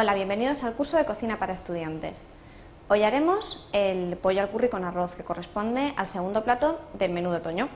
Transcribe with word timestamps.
Hola, 0.00 0.14
bienvenidos 0.14 0.62
al 0.62 0.74
curso 0.74 0.96
de 0.96 1.04
cocina 1.04 1.40
para 1.40 1.52
estudiantes. 1.52 2.28
Hoy 2.86 3.02
haremos 3.02 3.68
el 3.72 4.16
pollo 4.16 4.42
al 4.42 4.48
curry 4.48 4.68
con 4.68 4.84
arroz 4.84 5.16
que 5.16 5.24
corresponde 5.24 5.92
al 5.96 6.06
segundo 6.06 6.44
plato 6.44 6.78
del 6.92 7.10
menú 7.10 7.32
de 7.32 7.38
otoño. 7.38 7.68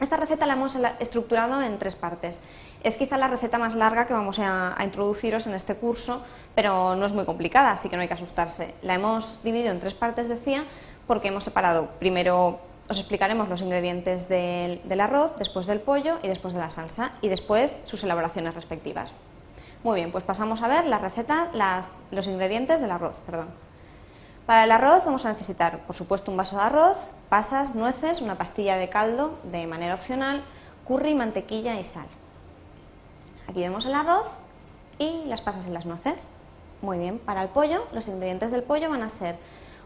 Esta 0.00 0.16
receta 0.16 0.46
la 0.46 0.54
hemos 0.54 0.74
estructurado 0.98 1.60
en 1.60 1.78
tres 1.78 1.96
partes. 1.96 2.40
Es 2.82 2.96
quizá 2.96 3.18
la 3.18 3.28
receta 3.28 3.58
más 3.58 3.74
larga 3.74 4.06
que 4.06 4.14
vamos 4.14 4.38
a, 4.38 4.74
introduciros 4.82 5.46
en 5.46 5.52
este 5.52 5.74
curso, 5.74 6.24
pero 6.54 6.96
no 6.96 7.04
es 7.04 7.12
muy 7.12 7.26
complicada, 7.26 7.72
así 7.72 7.90
que 7.90 7.96
no 7.96 8.00
hay 8.00 8.08
que 8.08 8.14
asustarse. 8.14 8.74
La 8.80 8.94
hemos 8.94 9.42
dividido 9.42 9.72
en 9.72 9.80
tres 9.80 9.92
partes, 9.92 10.30
decía, 10.30 10.64
porque 11.06 11.28
hemos 11.28 11.44
separado 11.44 11.90
primero 11.98 12.58
os 12.88 12.98
explicaremos 12.98 13.50
los 13.50 13.60
ingredientes 13.60 14.30
del, 14.30 14.80
del, 14.88 15.00
arroz, 15.02 15.36
después 15.36 15.66
del 15.66 15.80
pollo 15.80 16.16
y 16.22 16.28
después 16.28 16.54
de 16.54 16.60
la 16.60 16.70
salsa 16.70 17.10
y 17.20 17.28
después 17.28 17.82
sus 17.84 18.02
elaboraciones 18.02 18.54
respectivas. 18.54 19.12
Muy 19.86 20.00
bien, 20.00 20.10
pues 20.10 20.24
pasamos 20.24 20.62
a 20.62 20.66
ver 20.66 20.84
la 20.86 20.98
receta, 20.98 21.48
los 22.10 22.26
ingredientes 22.26 22.80
del 22.80 22.90
arroz. 22.90 23.20
Perdón. 23.24 23.46
Para 24.44 24.64
el 24.64 24.72
arroz 24.72 25.04
vamos 25.04 25.24
a 25.26 25.28
necesitar, 25.28 25.78
por 25.86 25.94
supuesto, 25.94 26.32
un 26.32 26.36
vaso 26.36 26.56
de 26.56 26.62
arroz, 26.62 26.96
pasas, 27.28 27.76
nueces, 27.76 28.20
una 28.20 28.34
pastilla 28.34 28.76
de 28.78 28.88
caldo 28.88 29.38
de 29.44 29.64
manera 29.68 29.94
opcional, 29.94 30.42
curry, 30.88 31.14
mantequilla 31.14 31.78
y 31.78 31.84
sal. 31.84 32.08
Aquí 33.46 33.60
vemos 33.60 33.86
el 33.86 33.94
arroz 33.94 34.26
y 34.98 35.22
las 35.26 35.40
pasas 35.40 35.68
y 35.68 35.70
las 35.70 35.86
nueces. 35.86 36.30
Muy 36.82 36.98
bien, 36.98 37.20
para 37.20 37.44
el 37.44 37.48
pollo, 37.48 37.86
los 37.92 38.08
ingredientes 38.08 38.50
del 38.50 38.64
pollo 38.64 38.90
van 38.90 39.04
a 39.04 39.08
ser 39.08 39.36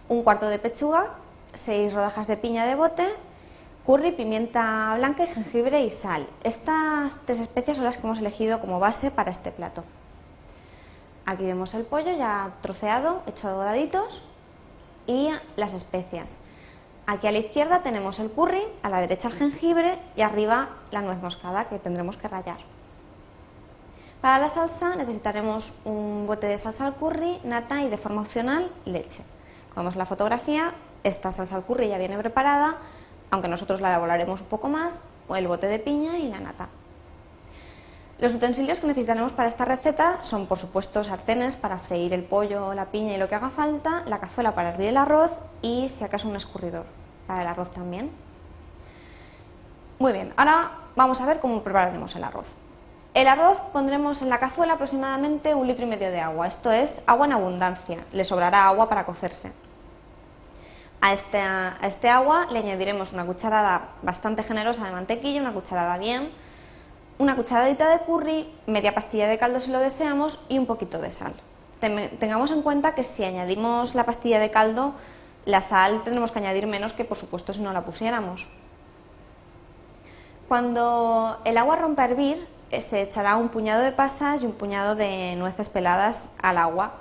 un 0.09 0.23
cuarto 0.23 0.49
de 0.49 0.59
pechuga, 0.59 1.09
seis 1.53 1.93
rodajas 1.93 2.27
de 2.27 2.39
piña 2.39 2.65
de 2.65 2.75
bote, 2.75 3.07
curry, 3.87 4.13
pimienta 4.13 4.95
blanca 4.97 5.25
y 5.25 5.29
jengibre 5.29 5.83
y 5.83 5.91
sal. 5.91 6.27
Estas 6.45 7.23
tres 7.27 7.41
especias 7.41 7.77
son 7.77 7.87
las 7.87 7.97
que 7.97 8.07
hemos 8.07 8.19
elegido 8.19 8.61
como 8.61 8.81
base 8.81 9.11
para 9.11 9.31
este 9.31 9.51
plato. 9.51 9.85
Aquí 11.27 11.45
vemos 11.45 11.75
el 11.75 11.85
pollo 11.85 12.13
ya 12.17 12.51
troceado, 12.61 13.23
hecho 13.27 13.49
a 13.49 13.65
daditos 13.65 14.25
y 15.07 15.31
las 15.57 15.75
especias. 15.75 16.43
Aquí 17.07 17.27
a 17.27 17.33
la 17.33 17.39
izquierda 17.39 17.83
tenemos 17.83 18.19
el 18.19 18.31
curry, 18.31 18.63
a 18.83 18.89
la 18.89 19.01
derecha 19.01 19.29
el 19.29 19.35
jengibre 19.35 19.99
y 20.17 20.23
arriba 20.23 20.71
la 20.91 21.03
nuez 21.03 21.21
moscada 21.21 21.69
que 21.69 21.79
tendremos 21.79 22.17
que 22.17 22.29
rallar. 22.29 22.59
Para 24.21 24.39
la 24.39 24.49
salsa 24.49 24.97
necesitaremos 24.97 25.75
un 25.85 26.27
bote 26.27 26.47
de 26.47 26.59
salsa 26.59 26.87
al 26.87 26.95
curry, 26.95 27.41
nata 27.43 27.83
y 27.83 27.89
de 27.89 27.97
forma 27.97 28.21
opcional 28.21 28.71
leche. 28.85 29.23
Como 29.71 29.83
vemos 29.85 29.97
la 29.97 30.07
fotografía, 30.07 30.73
esta 31.05 31.33
salsa 31.33 31.57
al 31.57 31.65
curry 31.65 31.89
ya 31.89 31.99
viene 31.99 32.19
preparada, 32.19 32.77
aunque 33.31 33.49
nosotros 33.49 33.81
la 33.81 33.89
elaboraremos 33.89 34.41
un 34.41 34.47
poco 34.47 34.69
más, 34.69 35.09
el 35.37 35.49
bote 35.49 35.67
de 35.67 35.79
piña 35.79 36.19
y 36.19 36.29
la 36.29 36.41
nata. 36.41 36.69
Los 38.19 38.35
utensilios 38.35 38.81
que 38.81 38.87
necesitaremos 38.87 39.33
para 39.33 39.49
esta 39.49 39.65
receta 39.65 40.19
son, 40.21 40.47
por 40.47 40.59
supuesto, 40.59 41.03
sartenes 41.03 41.57
para 41.57 41.79
freír 41.79 42.13
el 42.13 42.23
pollo, 42.23 42.75
la 42.75 42.87
piña 42.87 43.15
y 43.15 43.19
lo 43.19 43.29
que 43.29 43.35
haga 43.35 43.49
falta, 43.49 44.03
la 44.07 44.19
cazuela 44.19 44.55
para 44.55 44.71
hervir 44.71 44.89
el 44.89 44.99
arroz 44.99 45.31
y, 45.63 45.89
si 45.89 46.05
acaso, 46.05 46.29
un 46.29 46.37
escurridor 46.37 46.85
para 47.27 47.43
el 47.43 47.49
arroz 47.49 47.71
también. 47.71 48.11
Muy 49.99 50.13
bien, 50.13 50.35
ahora 50.37 50.71
vamos 50.97 51.21
a 51.23 51.27
ver 51.27 51.41
cómo 51.41 51.63
prepararemos 51.63 52.15
el 52.15 52.25
arroz. 52.25 52.51
El 53.15 53.27
arroz 53.27 53.61
pondremos 53.73 54.21
en 54.21 54.29
la 54.29 54.39
cazuela 54.39 54.75
aproximadamente 54.75 55.55
un 55.55 55.67
litro 55.67 55.87
y 55.87 55.89
medio 55.89 56.11
de 56.11 56.21
agua, 56.21 56.47
esto 56.47 56.71
es 56.71 57.03
agua 57.07 57.27
en 57.27 57.33
abundancia, 57.33 57.99
le 58.13 58.25
sobrará 58.25 58.67
agua 58.67 58.89
para 58.89 59.07
cocerse. 59.07 59.53
A 61.03 61.15
este, 61.15 61.43
este, 61.83 62.11
agua 62.11 62.47
le 62.51 62.59
añadiremos 62.59 63.13
una 63.13 63.25
cucharada 63.25 63.89
bastante 64.03 64.43
generosa 64.43 64.85
de 64.85 64.93
mantequilla, 64.93 65.41
una 65.41 65.53
cucharada 65.53 65.97
bien, 65.97 66.31
una 67.19 67.37
cucharadita 67.37 67.89
de 67.89 68.01
curry, 68.01 68.53
media 68.67 68.95
pastilla 68.95 69.27
de 69.27 69.39
caldo 69.39 69.61
si 69.61 69.71
lo 69.71 69.79
deseamos 69.79 70.45
y 70.51 70.59
un 70.59 70.67
poquito 70.67 70.99
de 70.99 71.11
sal. 71.11 71.33
Tengamos 71.81 72.51
en 72.51 72.61
cuenta 72.61 72.95
que 72.95 73.03
si 73.03 73.25
añadimos 73.25 73.95
la 73.95 74.05
pastilla 74.05 74.39
de 74.39 74.51
caldo, 74.51 74.93
la 75.47 75.63
sal 75.63 76.03
tendremos 76.05 76.33
que 76.33 76.39
añadir 76.39 76.67
menos 76.67 76.93
que 76.93 77.07
por 77.07 77.17
supuesto 77.17 77.55
si 77.55 77.63
no 77.63 77.73
la 77.73 77.83
pusiéramos. 77.83 78.47
Cuando 80.49 81.39
el 81.47 81.57
agua 81.57 81.77
rompa 81.77 82.03
a 82.03 82.07
hervir, 82.07 82.47
eh, 82.71 82.83
se 82.83 83.01
echará 83.01 83.37
un 83.37 83.49
puñado 83.49 83.83
de 83.83 83.93
pasas 83.93 84.43
y 84.43 84.47
un 84.47 84.53
puñado 84.53 84.97
de 84.97 85.35
nueces 85.37 85.71
peladas 85.71 86.33
al 86.43 86.59
agua 86.59 86.93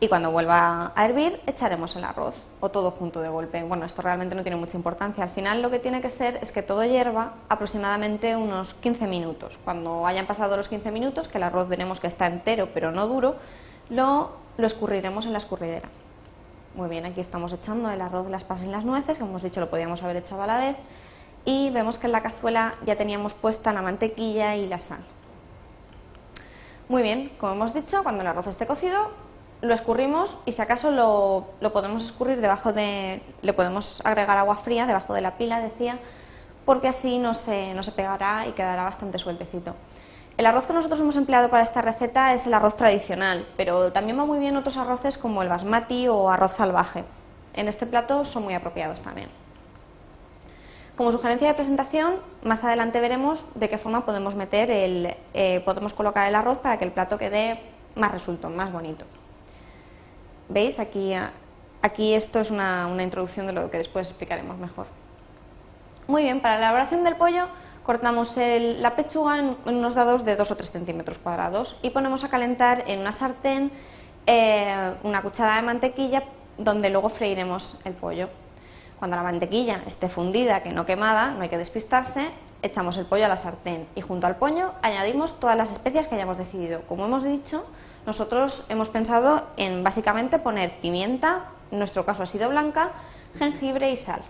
y 0.00 0.08
cuando 0.08 0.30
vuelva 0.30 0.92
a 0.94 1.04
hervir 1.04 1.40
echaremos 1.46 1.96
el 1.96 2.04
arroz 2.04 2.36
o 2.60 2.68
todo 2.68 2.90
junto 2.90 3.20
de 3.20 3.28
golpe. 3.28 3.62
Bueno, 3.62 3.86
esto 3.86 4.02
realmente 4.02 4.34
no 4.34 4.42
tiene 4.42 4.56
mucha 4.56 4.76
importancia. 4.76 5.24
Al 5.24 5.30
final 5.30 5.62
lo 5.62 5.70
que 5.70 5.78
tiene 5.78 6.00
que 6.00 6.10
ser 6.10 6.38
es 6.42 6.52
que 6.52 6.62
todo 6.62 6.84
hierva 6.84 7.34
aproximadamente 7.48 8.36
unos 8.36 8.74
15 8.74 9.06
minutos. 9.06 9.58
Cuando 9.64 10.06
hayan 10.06 10.26
pasado 10.26 10.56
los 10.56 10.68
15 10.68 10.90
minutos, 10.90 11.28
que 11.28 11.38
el 11.38 11.44
arroz 11.44 11.68
veremos 11.68 12.00
que 12.00 12.06
está 12.06 12.26
entero 12.26 12.68
pero 12.74 12.90
no 12.90 13.06
duro, 13.06 13.36
lo, 13.88 14.32
lo 14.56 14.66
escurriremos 14.66 15.26
en 15.26 15.32
la 15.32 15.38
escurridera. 15.38 15.88
Muy 16.74 16.88
bien, 16.88 17.06
aquí 17.06 17.20
estamos 17.20 17.52
echando 17.52 17.88
el 17.90 18.00
arroz, 18.00 18.28
las 18.28 18.42
pasas 18.42 18.66
y 18.66 18.70
las 18.70 18.84
nueces, 18.84 19.18
como 19.18 19.30
hemos 19.30 19.44
dicho 19.44 19.60
lo 19.60 19.70
podíamos 19.70 20.02
haber 20.02 20.16
echado 20.16 20.42
a 20.42 20.46
la 20.48 20.58
vez, 20.58 20.76
y 21.44 21.70
vemos 21.70 21.98
que 21.98 22.06
en 22.06 22.12
la 22.12 22.22
cazuela 22.22 22.74
ya 22.84 22.96
teníamos 22.96 23.32
puesta 23.32 23.72
la 23.72 23.80
mantequilla 23.80 24.56
y 24.56 24.66
la 24.66 24.80
sal. 24.80 24.98
Muy 26.88 27.02
bien, 27.02 27.30
como 27.38 27.52
hemos 27.52 27.72
dicho, 27.72 28.02
cuando 28.02 28.22
el 28.22 28.26
arroz 28.26 28.48
esté 28.48 28.66
cocido, 28.66 29.10
lo 29.62 29.74
escurrimos 29.74 30.38
y 30.44 30.52
si 30.52 30.62
acaso 30.62 30.90
lo, 30.90 31.70
podemos 31.72 32.04
escurrir 32.04 32.40
debajo 32.40 32.72
de, 32.72 33.22
le 33.42 33.52
podemos 33.52 34.02
agregar 34.04 34.36
agua 34.36 34.56
fría 34.56 34.86
debajo 34.86 35.14
de 35.14 35.20
la 35.20 35.36
pila, 35.36 35.60
decía, 35.60 35.98
porque 36.64 36.88
así 36.88 37.18
no 37.18 37.34
se, 37.34 37.74
no 37.74 37.82
se 37.82 37.92
pegará 37.92 38.46
y 38.46 38.52
quedará 38.52 38.84
bastante 38.84 39.18
sueltecito. 39.18 39.74
El 40.36 40.46
arroz 40.46 40.66
que 40.66 40.72
nosotros 40.72 41.00
hemos 41.00 41.16
empleado 41.16 41.48
para 41.48 41.62
esta 41.62 41.80
receta 41.80 42.34
es 42.34 42.46
el 42.46 42.54
arroz 42.54 42.76
tradicional, 42.76 43.46
pero 43.56 43.92
también 43.92 44.18
va 44.18 44.26
muy 44.26 44.40
bien 44.40 44.56
otros 44.56 44.76
arroces 44.76 45.16
como 45.16 45.42
el 45.42 45.48
basmati 45.48 46.08
o 46.08 46.28
arroz 46.28 46.52
salvaje. 46.52 47.04
En 47.54 47.68
este 47.68 47.86
plato 47.86 48.24
son 48.24 48.42
muy 48.42 48.54
apropiados 48.54 49.00
también. 49.00 49.28
Como 50.96 51.12
sugerencia 51.12 51.48
de 51.48 51.54
presentación, 51.54 52.16
más 52.42 52.64
adelante 52.64 53.00
veremos 53.00 53.46
de 53.54 53.68
qué 53.68 53.78
forma 53.78 54.04
podemos 54.04 54.34
meter 54.34 54.70
el, 54.70 55.14
eh, 55.34 55.60
podemos 55.64 55.92
colocar 55.92 56.28
el 56.28 56.34
arroz 56.34 56.58
para 56.58 56.78
que 56.78 56.84
el 56.84 56.92
plato 56.92 57.16
quede 57.16 57.60
más 57.94 58.10
resuelto, 58.12 58.50
más 58.50 58.72
bonito. 58.72 59.04
¿Veis? 60.48 60.78
Aquí, 60.78 61.14
aquí 61.82 62.14
esto 62.14 62.40
es 62.40 62.50
una, 62.50 62.88
introducción 63.00 63.46
de 63.46 63.52
lo 63.52 63.70
que 63.70 63.78
después 63.78 64.08
explicaremos 64.08 64.58
mejor. 64.58 64.86
Muy 66.06 66.22
bien, 66.22 66.40
para 66.40 66.54
la 66.54 66.66
elaboración 66.66 67.04
del 67.04 67.16
pollo 67.16 67.46
cortamos 67.82 68.36
la 68.36 68.96
pechuga 68.96 69.38
en, 69.38 69.56
unos 69.66 69.94
dados 69.94 70.24
de 70.24 70.36
2 70.36 70.50
o 70.50 70.56
3 70.56 70.70
centímetros 70.70 71.18
cuadrados 71.18 71.78
y 71.82 71.90
ponemos 71.90 72.24
a 72.24 72.28
calentar 72.28 72.84
en 72.86 73.00
una 73.00 73.12
sartén 73.12 73.70
eh, 74.26 74.94
una 75.02 75.20
cucharada 75.20 75.56
de 75.56 75.66
mantequilla 75.66 76.24
donde 76.56 76.88
luego 76.90 77.08
freiremos 77.08 77.80
el 77.84 77.94
pollo. 77.94 78.28
Cuando 78.98 79.16
la 79.16 79.22
mantequilla 79.22 79.82
esté 79.86 80.08
fundida, 80.08 80.62
que 80.62 80.72
no 80.72 80.86
quemada, 80.86 81.32
no 81.32 81.42
hay 81.42 81.48
que 81.48 81.58
despistarse, 81.58 82.30
echamos 82.62 82.96
el 82.96 83.04
pollo 83.04 83.26
a 83.26 83.28
la 83.28 83.36
sartén 83.36 83.86
y 83.94 84.00
junto 84.00 84.26
al 84.26 84.36
pollo 84.36 84.72
añadimos 84.80 85.38
todas 85.38 85.56
las 85.56 85.70
especias 85.70 86.08
que 86.08 86.14
hayamos 86.14 86.38
decidido. 86.38 86.82
Como 86.88 87.04
hemos 87.04 87.24
dicho, 87.24 87.66
nosotros 88.06 88.66
hemos 88.68 88.88
pensado 88.88 89.46
en 89.56 89.82
básicamente 89.82 90.38
poner 90.38 90.78
pimienta, 90.80 91.46
en 91.70 91.78
nuestro 91.78 92.04
caso 92.04 92.22
ha 92.22 92.26
sido 92.26 92.50
blanca, 92.50 92.90
jengibre 93.38 93.90
y 93.90 93.96
sal. 93.96 94.20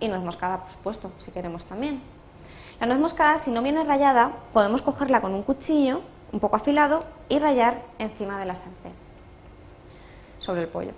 Y 0.00 0.08
nuez 0.08 0.22
moscada, 0.22 0.58
por 0.58 0.70
supuesto, 0.70 1.10
si 1.18 1.30
queremos 1.30 1.64
también. 1.64 2.02
La 2.80 2.86
nuez 2.86 3.00
moscada, 3.00 3.38
si 3.38 3.50
no 3.50 3.62
viene 3.62 3.82
rallada, 3.82 4.32
podemos 4.52 4.82
cogerla 4.82 5.20
con 5.20 5.34
un 5.34 5.42
cuchillo 5.42 6.02
un 6.32 6.40
poco 6.40 6.56
afilado 6.56 7.04
y 7.28 7.38
rallar 7.38 7.82
encima 7.98 8.38
de 8.38 8.44
la 8.44 8.54
sartén, 8.54 8.92
sobre 10.38 10.62
el 10.62 10.68
pollo. 10.68 10.92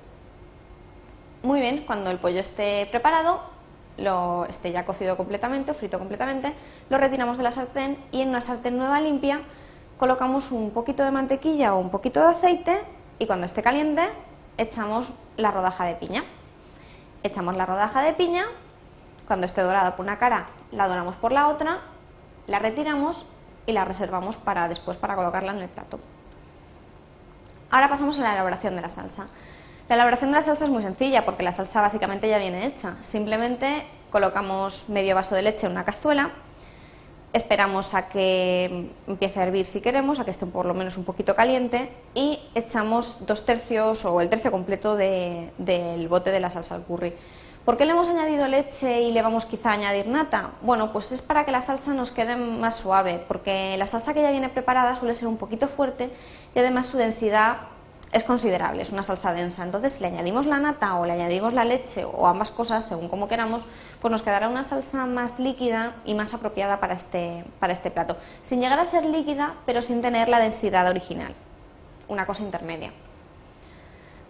Muy 1.42 1.60
bien, 1.60 1.84
cuando 1.87 2.10
el 2.10 2.19
pollo 2.19 2.41
esté 2.41 2.87
preparado, 2.91 3.41
lo 3.97 4.44
esté 4.47 4.72
ya 4.72 4.84
cocido 4.84 5.16
completamente 5.16 5.72
frito 5.72 5.98
completamente, 5.98 6.53
lo 6.91 6.98
retiramos 6.98 7.38
de 7.38 7.44
la 7.44 7.50
sartén 7.50 7.97
y 8.13 8.21
en 8.21 8.30
una 8.30 8.41
sartén 8.41 8.77
nueva 8.77 9.01
limpia 9.01 9.41
colocamos 10.00 10.50
un 10.50 10.70
poquito 10.70 11.04
de 11.04 11.10
mantequilla 11.10 11.74
o 11.74 11.78
un 11.78 11.91
poquito 11.91 12.20
de 12.20 12.30
aceite 12.30 12.80
y 13.18 13.26
cuando 13.26 13.44
esté 13.44 13.62
caliente 13.62 14.08
echamos 14.56 15.12
la 15.36 15.50
rodaja 15.50 15.84
de 15.84 15.94
piña. 15.94 16.24
Echamos 17.22 17.54
la 17.54 17.66
rodaja 17.66 18.00
de 18.00 18.14
piña, 18.14 18.47
cuando 19.28 19.44
esté 19.44 19.60
dorada 19.60 19.97
por 19.97 20.06
una 20.06 20.16
cara 20.16 20.47
la 20.72 20.88
doramos 20.88 21.16
por 21.16 21.32
la 21.32 21.48
otra, 21.48 21.80
la 22.47 22.58
retiramos 22.58 23.26
y 23.66 23.72
la 23.72 23.84
reservamos 23.84 24.38
para 24.38 24.68
después 24.68 24.97
para 24.97 25.16
colocarla 25.16 25.52
en 25.52 25.58
el 25.58 25.68
plato. 25.68 26.00
Ahora 27.70 27.91
pasamos 27.91 28.18
a 28.18 28.22
la 28.22 28.32
elaboración 28.32 28.76
de 28.76 28.82
la 28.82 28.88
salsa. 28.88 29.26
La 29.91 29.96
elaboración 29.96 30.30
de 30.30 30.36
la 30.36 30.42
salsa 30.42 30.64
es 30.64 30.70
muy 30.70 30.82
sencilla 30.82 31.26
porque 31.26 31.42
la 31.42 31.53
salsa 31.53 31.82
básicamente 31.82 32.26
ya 32.26 32.38
viene 32.38 32.66
hecha. 32.66 32.94
Simplemente 33.03 33.86
colocamos 34.10 34.88
medio 34.88 35.14
vaso 35.14 35.34
de 35.34 35.42
leche 35.42 35.66
en 35.66 35.72
una 35.72 35.84
cazuela, 35.84 36.30
esperamos 37.32 37.94
a 37.94 38.09
que 38.09 38.91
empiece 39.06 39.41
a 39.41 39.44
hervir 39.44 39.66
si 39.66 39.80
queremos, 39.80 40.18
a 40.18 40.24
que 40.24 40.30
esté 40.30 40.47
por 40.47 40.66
lo 40.66 40.74
menos 40.74 40.97
un 40.97 41.04
poquito 41.04 41.34
caliente 41.34 41.91
y 42.15 42.38
echamos 42.54 43.27
dos 43.27 43.47
tercios 43.47 44.04
o 44.04 44.21
el 44.21 44.28
tercio 44.28 44.50
completo 44.50 44.97
del 44.97 46.09
bote 46.09 46.30
de 46.30 46.41
la 46.41 46.50
salsa 46.50 46.74
al 46.74 46.84
curry. 46.84 47.15
¿Por 47.65 47.77
qué 47.77 47.84
le 47.84 47.92
hemos 47.92 48.09
añadido 48.09 48.48
leche 48.48 49.03
y 49.03 49.12
le 49.12 49.21
vamos 49.21 49.44
quizá 49.44 49.71
a 49.71 49.72
añadir 49.74 50.06
nata? 50.06 50.53
Bueno, 50.62 50.92
pues 50.92 51.12
es 51.12 51.21
para 51.21 51.44
que 51.44 51.53
la 51.53 51.60
salsa 51.60 51.92
nos 51.92 52.10
quede 52.10 52.34
más 52.34 52.77
suave, 52.77 53.22
porque 53.28 53.77
la 53.77 53.86
salsa 53.86 54.15
que 54.15 54.22
ya 54.22 54.30
viene 54.30 54.48
preparada 54.48 54.97
suele 54.97 55.15
ser 55.15 55.28
un 55.28 55.36
poquito 55.36 55.68
fuerte 55.68 56.10
y 56.54 56.59
además 56.59 56.86
su 56.86 56.97
densidad 56.97 57.59
es 58.12 58.24
considerable, 58.24 58.83
es 58.83 58.91
una 58.91 59.03
salsa 59.03 59.33
densa. 59.33 59.62
Entonces, 59.62 59.95
si 59.95 60.01
le 60.01 60.09
añadimos 60.09 60.47
la 60.47 60.59
nata 60.59 60.97
o 60.97 61.07
le 61.07 61.12
añadimos 61.12 61.53
la 61.53 61.65
leche 61.65 62.04
o 62.04 62.27
ambas 62.27 62.51
cosas, 62.51 62.86
según 62.86 63.09
como 63.09 63.28
queramos, 63.28 63.66
pues 64.01 64.10
nos 64.10 64.22
quedará 64.22 64.48
una 64.48 64.65
salsa 64.65 65.07
más 65.07 65.39
líquida 65.39 65.95
y 66.04 66.15
más 66.15 66.34
apropiada 66.34 66.80
para 66.80 66.95
este, 66.95 67.45
para 67.60 67.72
este 67.72 67.91
plato. 67.91 68.16
Sin 68.42 68.60
llegar 68.60 68.80
a 68.80 68.86
ser 68.86 69.04
líquida, 69.04 69.54
pero 69.65 69.80
sin 69.80 70.03
tener 70.03 70.28
la 70.28 70.41
densidad 70.41 70.89
original. 70.89 71.34
Una 72.09 72.27
cosa 72.27 72.42
intermedia. 72.42 72.91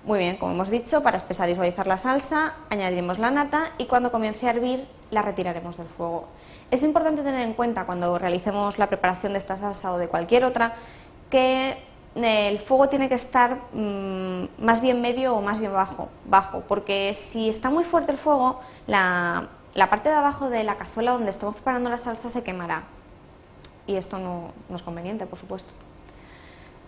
Muy 0.05 0.19
bien, 0.19 0.37
como 0.37 0.53
hemos 0.53 0.71
dicho, 0.71 1.03
para 1.03 1.17
espesar 1.17 1.49
y 1.49 1.55
suavizar 1.55 1.87
la 1.87 1.99
salsa, 1.99 2.55
añadiremos 2.69 3.19
la 3.19 3.31
nata 3.31 3.71
y 3.79 3.87
cuando 3.87 4.11
comience 4.11 4.47
a 4.47 4.51
hervir 4.51 4.87
la 5.11 5.23
retiraremos 5.23 5.77
del 5.77 5.87
fuego. 5.87 6.29
Es 6.71 6.83
importante 6.83 7.23
tener 7.23 7.43
en 7.43 7.55
cuenta 7.55 7.85
cuando 7.85 8.19
realicemos 8.19 8.79
la 8.79 8.89
preparación 8.89 9.33
de 9.33 9.39
esta 9.39 9.57
salsa 9.57 9.93
o 9.93 9.99
de 9.99 10.09
cualquier 10.09 10.45
otra 10.45 10.75
que 11.31 11.90
el 12.15 12.59
fuego 12.59 12.89
tiene 12.89 13.09
que 13.09 13.15
estar 13.15 13.59
mm, 13.73 14.45
más 14.59 14.81
bien 14.81 15.01
medio 15.01 15.37
o 15.37 15.43
más 15.43 15.59
bien 15.59 15.73
bajo, 15.73 16.09
bajo, 16.25 16.63
porque 16.67 17.15
si 17.15 17.49
está 17.49 17.71
muy 17.71 17.85
fuerte 17.85 18.13
el 18.13 18.19
fuego, 18.19 18.61
la, 18.87 19.49
parte 19.89 20.09
de 20.09 20.17
abajo 20.17 20.51
de 20.51 20.65
la 20.65 20.77
cazuela 20.77 21.13
donde 21.13 21.31
estamos 21.31 21.55
preparando 21.55 21.89
la 21.89 21.99
salsa 21.99 22.29
se 22.29 22.43
quemará. 22.43 22.83
Y 23.87 23.97
esto 23.97 24.19
no, 24.19 24.53
es 24.75 24.83
conveniente, 24.83 25.27
por 25.27 25.39
supuesto. 25.39 25.73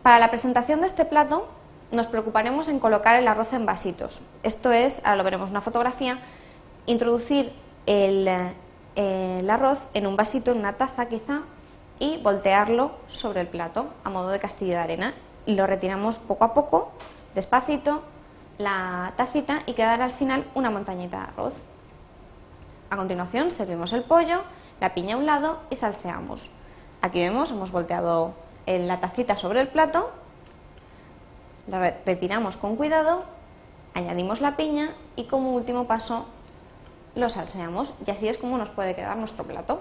Para 0.03 0.19
la 0.19 0.31
presentación 0.31 0.81
de 0.81 0.89
este 0.89 1.05
plato 1.05 1.49
nos 1.93 2.07
preocuparemos 2.07 2.69
en 2.69 2.81
colocar 2.81 3.17
el 3.17 3.29
arroz 3.29 3.53
en 3.53 3.67
vasitos. 3.67 4.23
Esto 4.43 4.73
es, 4.73 5.01
ahora 5.05 5.17
lo 5.17 5.25
veremos 5.25 5.51
en 5.51 5.53
una 5.53 5.61
fotografía, 5.61 6.19
introducir 6.87 7.53
el, 7.87 8.29
el 8.97 9.51
arroz 9.51 9.79
en 9.95 10.07
un 10.07 10.17
vasito, 10.17 10.51
en 10.51 10.59
una 10.59 10.73
taza 10.73 11.07
quizá, 11.07 11.43
y 11.99 12.19
voltearlo 12.19 12.93
sobre 13.09 13.41
el 13.41 13.47
plato 13.47 13.89
a 14.05 14.11
modo 14.11 14.29
de 14.29 14.39
castillo 14.39 14.73
de 14.73 14.79
arena. 14.79 15.15
Y 15.47 15.55
lo 15.55 15.67
retiramos 15.67 16.19
poco 16.19 16.45
a 16.45 16.55
poco, 16.55 16.93
despacito, 17.35 18.03
la 18.59 19.13
tacita 19.17 19.61
y 19.67 19.73
quedará 19.73 20.05
al 20.05 20.13
final 20.13 20.47
una 20.55 20.71
montañita 20.71 21.19
de 21.19 21.25
arroz. 21.25 21.55
A 22.91 22.97
continuación 22.97 23.51
servimos 23.51 23.93
el 23.93 24.05
pollo, 24.05 24.43
la 24.81 24.95
piña 24.95 25.15
a 25.15 25.19
un 25.19 25.27
lado 25.27 25.59
y 25.71 25.77
salseamos. 25.77 26.51
Aquí 27.01 27.21
vemos, 27.21 27.51
hemos 27.51 27.73
volteado 27.73 28.35
la 28.67 29.01
tacita 29.01 29.37
sobre 29.37 29.61
el 29.61 29.69
plato, 29.69 30.11
la 31.67 31.95
retiramos 32.05 32.57
con 32.57 32.77
cuidado, 32.77 33.25
añadimos 33.95 34.41
la 34.41 34.57
piña 34.57 34.95
y 35.17 35.25
como 35.25 35.55
último 35.55 35.87
paso 35.87 36.27
lo 37.15 37.29
salseamos 37.29 37.95
y 38.07 38.11
así 38.11 38.29
es 38.29 38.39
como 38.39 38.59
nos 38.59 38.71
puede 38.71 38.95
quedar 38.95 39.17
nuestro 39.17 39.45
plato. 39.45 39.81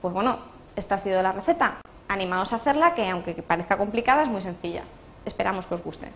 Pues 0.00 0.14
bueno, 0.14 0.38
esta 0.76 0.94
ha 0.94 0.98
sido 0.98 1.22
la 1.22 1.32
receta. 1.32 1.78
Animaos 2.08 2.52
a 2.52 2.56
hacerla, 2.56 2.94
que 2.94 3.08
aunque 3.08 3.34
parezca 3.34 3.76
complicada, 3.76 4.22
es 4.22 4.28
muy 4.28 4.42
sencilla. 4.42 4.84
Esperamos 5.24 5.66
que 5.66 5.74
os 5.74 5.82
guste. 5.82 6.12